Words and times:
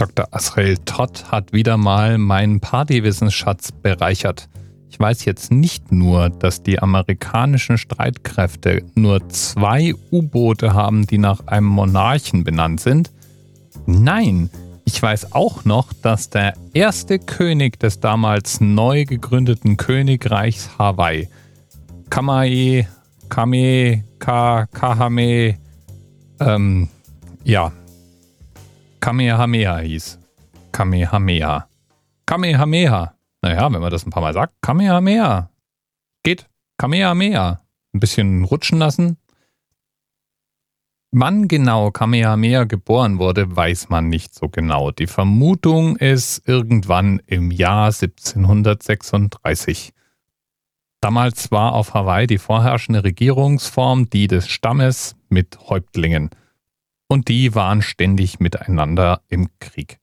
Dr. 0.00 0.28
Asrael 0.30 0.78
Todd 0.78 1.26
hat 1.30 1.52
wieder 1.52 1.76
mal 1.76 2.16
meinen 2.16 2.60
Partywissensschatz 2.60 3.70
bereichert. 3.70 4.48
Ich 4.88 4.98
weiß 4.98 5.26
jetzt 5.26 5.52
nicht 5.52 5.92
nur, 5.92 6.30
dass 6.30 6.62
die 6.62 6.78
amerikanischen 6.78 7.76
Streitkräfte 7.76 8.82
nur 8.94 9.28
zwei 9.28 9.92
U-Boote 10.10 10.72
haben, 10.72 11.06
die 11.06 11.18
nach 11.18 11.46
einem 11.48 11.66
Monarchen 11.66 12.44
benannt 12.44 12.80
sind. 12.80 13.12
Nein, 13.84 14.48
ich 14.86 15.02
weiß 15.02 15.34
auch 15.34 15.66
noch, 15.66 15.92
dass 15.92 16.30
der 16.30 16.54
erste 16.72 17.18
König 17.18 17.78
des 17.78 18.00
damals 18.00 18.62
neu 18.62 19.04
gegründeten 19.04 19.76
Königreichs 19.76 20.78
Hawaii, 20.78 21.28
Kamae, 22.08 22.88
Kame, 23.28 24.04
Ka, 24.18 24.64
Kahame, 24.72 25.58
ähm, 26.40 26.88
ja, 27.44 27.72
Kamehameha 29.00 29.78
hieß. 29.78 30.18
Kamehameha. 30.72 31.68
Kamehameha. 32.26 33.14
Naja, 33.42 33.72
wenn 33.72 33.80
man 33.80 33.90
das 33.90 34.06
ein 34.06 34.10
paar 34.10 34.22
Mal 34.22 34.34
sagt, 34.34 34.52
Kamehameha. 34.60 35.50
Geht. 36.22 36.46
Kamehameha. 36.76 37.62
Ein 37.94 38.00
bisschen 38.00 38.44
rutschen 38.44 38.78
lassen. 38.78 39.16
Wann 41.12 41.48
genau 41.48 41.90
Kamehameha 41.90 42.64
geboren 42.64 43.18
wurde, 43.18 43.56
weiß 43.56 43.88
man 43.88 44.10
nicht 44.10 44.34
so 44.34 44.48
genau. 44.48 44.90
Die 44.90 45.08
Vermutung 45.08 45.96
ist 45.96 46.46
irgendwann 46.46 47.20
im 47.26 47.50
Jahr 47.50 47.86
1736. 47.86 49.92
Damals 51.00 51.50
war 51.50 51.72
auf 51.72 51.94
Hawaii 51.94 52.26
die 52.26 52.38
vorherrschende 52.38 53.02
Regierungsform 53.02 54.10
die 54.10 54.28
des 54.28 54.48
Stammes 54.48 55.16
mit 55.30 55.58
Häuptlingen 55.68 56.30
und 57.10 57.26
die 57.26 57.56
waren 57.56 57.82
ständig 57.82 58.38
miteinander 58.38 59.20
im 59.28 59.48
Krieg. 59.58 59.98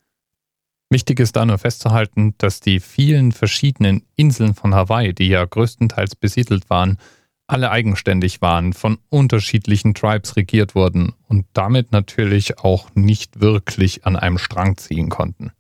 Wichtig 0.90 1.22
ist 1.22 1.38
da 1.38 1.46
nur 1.46 1.58
festzuhalten, 1.58 2.36
dass 2.38 2.60
die 2.60 2.82
vielen 2.82 3.32
verschiedenen 3.32 4.04
Inseln 4.18 4.54
von 4.54 4.76
Hawaii, 4.76 5.14
die 5.14 5.30
ja 5.30 5.46
größtenteils 5.46 6.18
besiedelt 6.18 6.70
waren, 6.70 6.98
alle 7.48 7.72
eigenständig 7.72 8.42
waren, 8.42 8.74
von 8.74 8.98
unterschiedlichen 9.08 9.94
Tribes 9.94 10.36
regiert 10.36 10.76
wurden 10.76 11.14
und 11.30 11.46
damit 11.54 11.94
natürlich 11.94 12.60
auch 12.60 12.90
nicht 12.94 13.40
wirklich 13.40 14.06
an 14.06 14.18
einem 14.18 14.38
Strang 14.38 14.76
ziehen 14.76 15.08
konnten. 15.08 15.52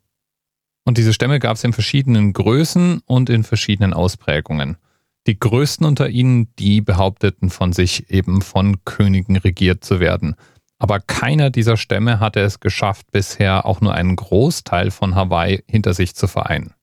Und 0.83 0.97
diese 0.97 1.13
Stämme 1.13 1.39
gab 1.39 1.55
es 1.55 1.63
in 1.63 1.71
verschiedenen 1.71 2.33
Größen 2.33 3.01
und 3.05 3.29
in 3.29 3.45
verschiedenen 3.45 3.93
Ausprägungen. 3.93 4.75
Die 5.27 5.39
größten 5.39 5.85
unter 5.85 6.09
ihnen, 6.09 6.53
die 6.59 6.81
behaupteten 6.81 7.49
von 7.49 7.71
sich 7.71 8.09
eben 8.09 8.41
von 8.41 8.83
Königen 8.83 9.37
regiert 9.37 9.85
zu 9.85 10.01
werden– 10.01 10.35
aber 10.79 10.99
keiner 10.99 11.49
dieser 11.49 11.77
Stämme 11.77 12.19
hatte 12.19 12.39
es 12.39 12.59
geschafft, 12.59 13.11
bisher 13.11 13.65
auch 13.65 13.81
nur 13.81 13.93
einen 13.93 14.15
Großteil 14.15 14.91
von 14.91 15.15
Hawaii 15.15 15.63
hinter 15.67 15.93
sich 15.93 16.15
zu 16.15 16.27
vereinen. 16.27 16.73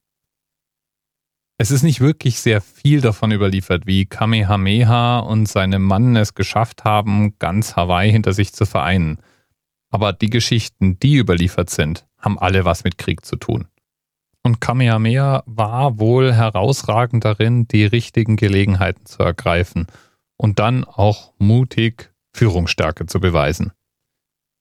Es 1.57 1.71
ist 1.71 1.85
nicht 1.85 2.01
wirklich 2.01 2.41
sehr 2.41 2.61
viel 2.61 3.01
davon 3.01 3.31
überliefert, 3.31 3.87
wie 3.87 4.07
Kamehameha 4.07 5.21
und 5.21 5.47
seine 5.47 5.79
Mannen 5.79 6.17
es 6.17 6.35
geschafft 6.35 6.83
haben, 6.85 7.39
ganz 7.39 7.77
Hawaii 7.77 8.11
hinter 8.11 8.33
sich 8.33 8.53
zu 8.53 8.67
vereinen. 8.67 9.19
Aber 9.91 10.13
die 10.13 10.31
Geschichten, 10.31 10.99
die 10.99 11.15
überliefert 11.15 11.71
sind, 11.71 12.07
haben 12.19 12.41
alle 12.41 12.65
was 12.65 12.83
mit 12.83 12.99
Krieg 12.99 13.25
zu 13.25 13.37
tun. 13.37 13.69
Und 14.43 14.61
Kamehameha 14.61 15.45
war 15.47 16.01
wohl 16.01 16.35
herausragend 16.35 17.25
darin, 17.25 17.69
die 17.69 17.85
richtigen 17.85 18.37
Gelegenheiten 18.37 19.07
zu 19.07 19.23
ergreifen 19.23 19.87
und 20.37 20.59
dann 20.59 20.83
auch 20.83 21.33
mutig 21.39 22.13
Führungsstärke 22.35 23.07
zu 23.07 23.21
beweisen. 23.21 23.73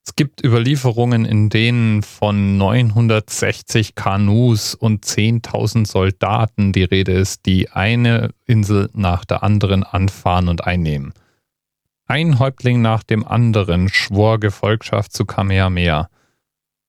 Es 0.06 0.16
gibt 0.18 0.44
Überlieferungen, 0.44 1.24
in 1.24 1.50
denen 1.50 2.04
von 2.04 2.58
960 2.58 3.96
Kanus 3.96 4.76
und 4.76 5.06
10.000 5.06 5.88
Soldaten 5.88 6.74
die 6.74 6.84
Rede 6.84 7.14
ist, 7.14 7.46
die 7.46 7.70
eine 7.70 8.32
Insel 8.46 8.90
nach 8.94 9.24
der 9.24 9.44
anderen 9.44 9.84
anfahren 9.84 10.50
und 10.50 10.66
einnehmen. 10.66 11.14
Ein 12.06 12.38
Häuptling 12.38 12.82
nach 12.82 13.04
dem 13.04 13.26
anderen 13.26 13.88
schwor 13.88 14.42
Gefolgschaft 14.42 15.14
zu 15.14 15.26
Kamehameha. 15.26 16.10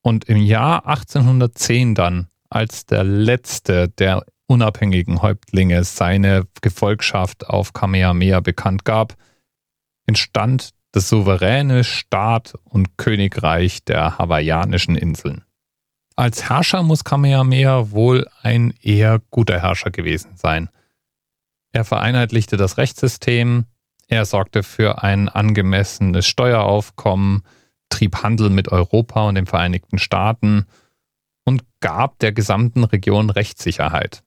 Und 0.01 0.25
im 0.25 0.37
Jahr 0.37 0.85
1810 0.85 1.95
dann, 1.95 2.27
als 2.49 2.85
der 2.85 3.05
letzte 3.05 3.87
der 3.87 4.25
unabhängigen 4.47 5.21
Häuptlinge 5.21 5.85
seine 5.85 6.47
Gefolgschaft 6.61 7.47
auf 7.47 7.71
Kamehameha 7.71 8.41
bekannt 8.41 8.83
gab, 8.83 9.15
entstand 10.05 10.74
das 10.95 11.09
souveräne 11.09 11.83
Staat 11.83 12.53
und 12.63 12.97
Königreich 12.97 13.83
der 13.83 14.17
hawaiianischen 14.17 14.95
Inseln. 14.95 15.43
Als 16.15 16.47
Herrscher 16.47 16.83
muss 16.83 17.03
Kamehameha 17.03 17.91
wohl 17.91 18.29
ein 18.41 18.73
eher 18.81 19.19
guter 19.29 19.61
Herrscher 19.61 19.91
gewesen 19.91 20.37
sein. 20.37 20.69
Er 21.73 21.83
vereinheitlichte 21.83 22.55
das 22.55 22.77
Rechtssystem, 22.77 23.65
er 24.07 24.23
sorgte 24.23 24.63
für 24.63 25.03
ein 25.03 25.27
angemessenes 25.27 26.25
Steueraufkommen, 26.27 27.43
trieb 27.89 28.23
Handel 28.23 28.49
mit 28.49 28.71
Europa 28.71 29.27
und 29.27 29.35
den 29.35 29.47
Vereinigten 29.47 29.97
Staaten 29.97 30.65
und 31.43 31.63
gab 31.81 32.19
der 32.19 32.31
gesamten 32.31 32.85
Region 32.85 33.29
Rechtssicherheit. 33.29 34.23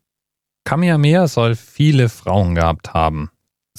Kamehameha 0.64 1.28
soll 1.28 1.56
viele 1.56 2.10
Frauen 2.10 2.54
gehabt 2.54 2.92
haben. 2.92 3.30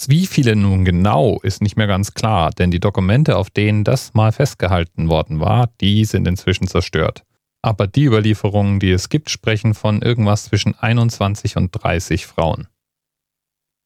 Wie 0.08 0.28
viele 0.28 0.56
nun 0.56 0.86
genau, 0.86 1.40
ist 1.42 1.62
nicht 1.62 1.76
mehr 1.76 1.88
ganz 1.88 2.14
klar, 2.14 2.52
denn 2.52 2.72
die 2.72 2.80
Dokumente, 2.80 3.38
auf 3.38 3.50
denen 3.50 3.84
das 3.84 4.14
mal 4.14 4.32
festgehalten 4.32 5.10
worden 5.10 5.40
war, 5.40 5.70
die 5.82 6.06
sind 6.06 6.28
inzwischen 6.28 6.68
zerstört. 6.68 7.24
Aber 7.62 7.88
die 7.88 8.06
Überlieferungen, 8.06 8.80
die 8.80 8.92
es 8.92 9.10
gibt, 9.10 9.30
sprechen 9.30 9.74
von 9.74 10.02
irgendwas 10.02 10.46
zwischen 10.46 10.78
21 10.78 11.58
und 11.58 11.72
30 11.72 12.28
Frauen. 12.28 12.68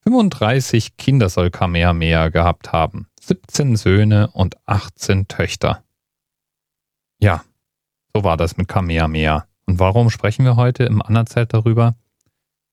35 0.04 0.96
Kinder 0.98 1.28
soll 1.28 1.50
Kamehameha 1.50 2.28
gehabt 2.28 2.72
haben, 2.72 3.08
17 3.20 3.76
Söhne 3.76 4.28
und 4.30 4.56
18 4.66 5.26
Töchter. 5.26 5.82
Ja, 7.18 7.42
so 8.14 8.22
war 8.22 8.36
das 8.36 8.56
mit 8.56 8.68
Kamehameha. 8.68 9.46
Und 9.66 9.78
warum 9.78 10.10
sprechen 10.10 10.44
wir 10.44 10.56
heute 10.56 10.84
im 10.84 11.00
Anerzelt 11.00 11.54
darüber? 11.54 11.96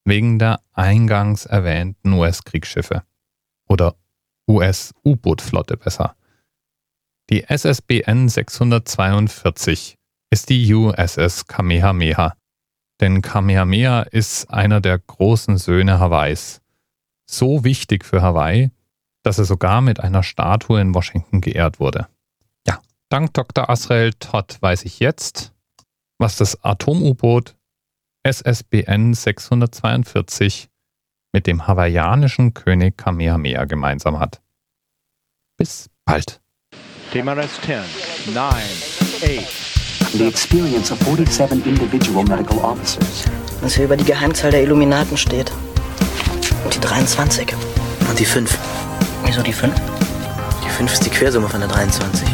Wegen 0.03 0.37
der 0.37 0.59
eingangs 0.73 1.45
erwähnten 1.45 2.11
US-Kriegsschiffe 2.13 3.03
oder 3.71 3.95
US-U-Boot-Flotte 4.49 5.77
besser. 5.77 6.15
Die 7.29 7.43
SSBN 7.43 8.27
642 8.27 9.95
ist 10.29 10.49
die 10.49 10.73
USS 10.73 11.47
Kamehameha, 11.47 12.35
denn 12.99 13.21
Kamehameha 13.21 14.01
ist 14.01 14.49
einer 14.49 14.81
der 14.81 14.99
großen 14.99 15.57
Söhne 15.57 15.99
Hawaiis. 15.99 16.61
So 17.25 17.63
wichtig 17.63 18.03
für 18.03 18.21
Hawaii, 18.21 18.71
dass 19.23 19.37
er 19.37 19.45
sogar 19.45 19.81
mit 19.81 20.01
einer 20.01 20.23
Statue 20.23 20.81
in 20.81 20.93
Washington 20.93 21.39
geehrt 21.39 21.79
wurde. 21.79 22.07
Ja, 22.67 22.81
dank 23.07 23.33
Dr. 23.33 23.69
Asrael 23.69 24.13
Todd 24.13 24.57
weiß 24.61 24.83
ich 24.83 24.99
jetzt, 24.99 25.53
was 26.17 26.35
das 26.35 26.61
Atom-U-Boot 26.63 27.55
SSBN 28.23 29.13
642 29.13 30.70
mit 31.31 31.47
dem 31.47 31.67
hawaiianischen 31.67 32.53
König 32.53 32.97
Kamehameha 32.97 33.65
gemeinsam 33.65 34.19
hat. 34.19 34.41
Bis 35.57 35.89
bald. 36.05 36.41
TMRS 37.11 37.61
10, 37.61 37.79
9, 38.33 38.53
8. 39.21 40.13
The 40.13 40.27
experience 40.27 40.91
of 40.91 40.99
47 40.99 41.65
individual 41.65 42.23
medical 42.25 42.57
officers. 42.59 43.25
Was 43.61 43.75
hier 43.75 43.85
über 43.85 43.95
die 43.95 44.03
Geheimzahl 44.03 44.51
der 44.51 44.63
Illuminaten 44.63 45.15
steht. 45.17 45.51
Und 46.63 46.75
die 46.75 46.79
23. 46.79 47.53
Und 48.09 48.19
die 48.19 48.25
5. 48.25 48.57
Wieso 49.25 49.41
die 49.41 49.53
5? 49.53 49.73
Die 50.65 50.69
5 50.69 50.93
ist 50.93 51.05
die 51.05 51.09
Quersumme 51.09 51.47
von 51.47 51.61
der 51.61 51.69
23. 51.69 52.27